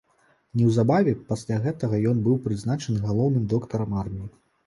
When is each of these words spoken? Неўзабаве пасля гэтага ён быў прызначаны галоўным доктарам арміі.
Неўзабаве 0.59 1.13
пасля 1.33 1.59
гэтага 1.65 1.99
ён 2.13 2.23
быў 2.27 2.41
прызначаны 2.47 2.99
галоўным 3.09 3.45
доктарам 3.55 3.91
арміі. 4.05 4.27